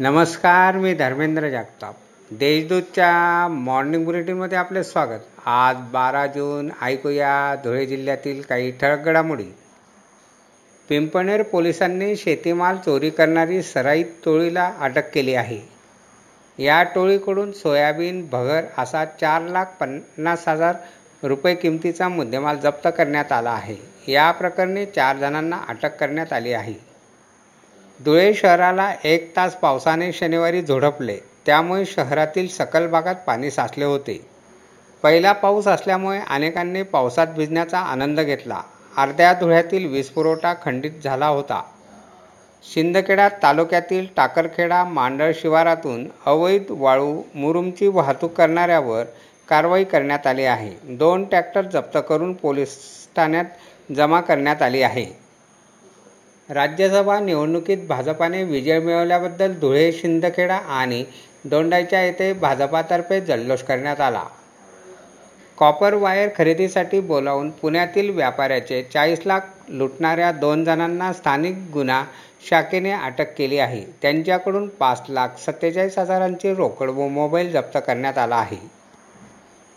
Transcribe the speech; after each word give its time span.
नमस्कार 0.00 0.76
मी 0.76 0.94
धर्मेंद्र 0.94 1.48
जागताप. 1.48 1.94
देशदूतच्या 2.30 3.48
मॉर्निंग 3.48 4.04
बुलेटिनमध्ये 4.04 4.58
आपले 4.58 4.84
स्वागत. 4.84 5.20
आज 5.46 5.76
बारा 5.76 6.26
जून 6.26 6.70
ऐकूया 6.82 7.54
धुळे 7.64 7.86
जिल्ह्यातील 7.86 8.42
काही 8.42 8.70
ठळक 8.70 8.98
घडामोडी. 8.98 9.44
पिंपणेर 10.88 11.42
पोलिसांनी 11.42 12.16
शेतीमाल 12.16 12.76
चोरी 12.76 13.10
करणारी 13.10 13.62
सराईत 13.62 14.04
टोळीला 14.24 14.72
अटक 14.80 15.10
केली 15.12 15.34
आहे. 15.34 15.60
या 16.58 16.82
टोळीकडून 16.82 17.52
सोयाबीन 17.52 18.28
भगर 18.32 18.62
असा 18.78 19.04
चार 19.04 19.42
लाख 19.42 19.64
पन्नास 19.80 20.48
हजार 20.48 20.74
रुपये 21.22 21.54
किमतीचा 21.54 22.08
मुद्देमाल 22.08 22.56
जप्त 22.56 22.88
करण्यात 22.98 23.32
आला 23.32 23.50
आहे. 23.50 24.12
या 24.12 24.30
प्रकरणी 24.30 24.86
चार 24.86 25.16
जणांना 25.16 25.60
अटक 25.68 25.96
करण्यात 25.96 26.32
आली 26.32 26.52
आहे. 26.52 26.93
धुळे 28.00 28.34
शहराला 28.34 28.92
एक 29.04 29.36
तास 29.36 29.54
पावसाने 29.56 30.12
शनिवारी 30.12 30.62
झोडपले. 30.62 31.16
त्यामुळे 31.46 31.84
शहरातील 31.84 32.48
सकल 32.48 32.86
भागात 32.86 33.14
पाणी 33.26 33.50
साचले 33.50 33.84
होते. 33.84 34.26
पहिला 35.02 35.32
पाऊस 35.32 35.66
असल्यामुळे 35.66 36.20
अनेकांनी 36.28 36.82
पावसात 36.82 37.26
भिजण्याचा 37.26 37.78
आनंद 37.78 38.20
घेतला. 38.20 38.60
अर्ध्या 38.96 39.32
धुळ्यातील 39.32 39.86
वीजपुरवठा 39.86 40.54
खंडित 40.62 40.90
झाला 41.04 41.26
होता. 41.26 41.62
शिंदखेडा 42.74 43.28
तालुक्यातील 43.42 44.06
टाकरखेडा 44.16 44.84
मांडळ 44.84 45.32
शिवारातून 45.34 46.06
अवैध 46.26 46.62
वाळू 46.70 47.22
मुरुमची 47.34 47.88
वाहतूक 47.88 48.32
करणाऱ्यावर 48.32 49.04
कारवाई 49.48 49.84
करण्यात 49.84 50.26
आली 50.26 50.44
आहे. 50.44 50.96
दोन 50.96 51.24
ट्रॅक्टर 51.24 51.62
जप्त 51.62 51.98
करून 52.08 52.32
पोलीस 52.32 52.76
ठाण्यात 53.16 53.92
जमा 53.96 54.20
करण्यात 54.20 54.62
आली 54.62 54.82
आहे. 54.82 55.23
राज्यसभा 56.48 57.18
निवडणुकीत 57.20 57.86
भाजपाने 57.88 58.42
विजय 58.44 58.78
मिळवल्याबद्दल 58.78 59.52
धुळे 59.52 59.92
शिंदखेडा 59.92 60.56
आणि 60.56 61.04
दोंडाईच्या 61.44 62.02
येथे 62.02 62.32
भाजपातर्फे 62.32 63.20
जल्लोष 63.20 63.62
करण्यात 63.62 64.00
आला. 64.00 64.24
कॉपर 65.58 65.94
वायर 65.94 66.28
खरेदीसाठी 66.36 67.00
बोलावून 67.00 67.50
पुण्यातील 67.50 68.10
व्यापाऱ्याचे 68.10 68.82
चाळीस 68.82 69.20
लाख 69.26 69.40
लुटणाऱ्या 69.68 70.30
दोन 70.32 70.64
जणांना 70.64 71.12
स्थानिक 71.12 71.56
गुन्हा 71.72 72.04
शाखेने 72.50 72.90
अटक 72.90 73.34
केली 73.36 73.58
आहे. 73.58 73.84
त्यांच्याकडून 74.02 74.68
पाच 74.68 75.04
लाख 75.08 75.38
सत्तेचाळीस 75.38 75.98
हजारांची 75.98 76.54
रोकड 76.54 76.90
व 76.90 77.08
मोबाईल 77.08 77.52
जप्त 77.52 77.78
करण्यात 77.86 78.18
आला 78.18 78.36
आहे. 78.36 78.58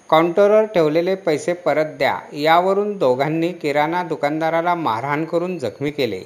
काउंटरवर 0.10 0.66
ठेवलेले 0.66 1.16
पैसे 1.16 1.54
परत 1.54 1.98
द्या 1.98 2.20
यावरून 2.34 2.98
दोघांनी 2.98 3.52
किराणा 3.52 4.04
दुकानदाराला 4.04 4.76
मारहाण 4.76 5.26
करून 5.26 5.58
जखमी 5.58 5.92
केले. 5.92 6.24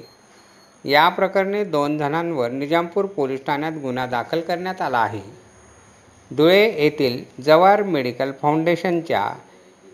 या 0.84 1.08
प्रकरणी 1.08 1.62
दोन 1.64 1.96
जणांवर 1.98 2.50
निजामपूर 2.50 3.04
पोलीस 3.06 3.44
ठाण्यात 3.46 3.72
गुन्हा 3.72 4.06
दाखल 4.06 4.40
करण्यात 4.40 4.80
आला 4.82 4.98
आहे. 4.98 5.20
धुळे 6.30 6.62
येथील 6.82 7.22
जवाहर 7.42 7.82
मेडिकल 7.82 8.32
फाउंडेशनच्या 8.42 9.24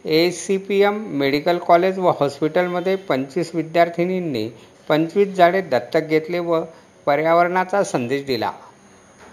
A 0.05 0.31
C 0.31 0.57
P 0.57 0.81
M 0.83 1.03
medical 1.19 1.59
college 1.59 1.99
व 1.99 2.11
हॉस्पिटलमध्ये 2.21 2.95
पंचवीस 2.97 3.51
विद्यार्थिनींनी 3.55 4.49
पंचवीस 4.89 5.37
झाडे 5.37 5.61
दत्तक 5.61 6.09
घेतले 6.09 6.39
व 6.39 6.61
पर्यावरणाचा 7.07 7.83
संदेश 7.85 8.25
दिला. 8.27 8.51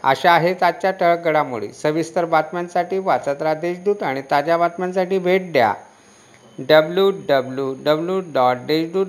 अशा 0.03 0.31
आहेत 0.31 0.64
आजच्या 0.64 0.92
टळक 0.92 1.25
घडामोडी. 1.25 1.72
सविस्तर 1.73 2.25
बातम्यांसाठी 2.25 3.00
वाचत 3.00 3.42
राहा 3.42 3.53
देशदूत 3.53 4.03
आणि 4.03 4.22
ताज्या 4.31 4.58
बातम्यांसाठी 4.58 5.19
भेट 5.19 5.52
द्या. 5.53 5.73
W 6.59 7.09
W 7.30 7.73
W 7.86 8.19
dot 8.34 8.58
Deshdoot 8.67 9.06